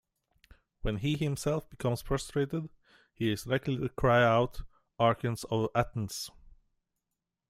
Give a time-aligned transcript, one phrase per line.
[0.81, 2.69] When he himself becomes frustrated,
[3.13, 4.61] he is likely to cry out,
[4.97, 6.31] Archons of Athens!